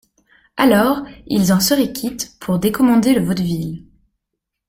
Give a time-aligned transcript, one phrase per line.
[0.57, 3.85] Alors ils en seraient quittes pour décommander le vaudeville.